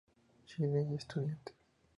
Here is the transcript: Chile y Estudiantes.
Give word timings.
Chile 0.47 0.87
y 0.89 0.95
Estudiantes. 0.95 1.53